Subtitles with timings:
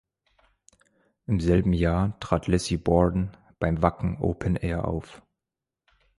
[1.27, 5.21] Im selben Jahr trat Lizzy Borden beim Wacken Open Air auf.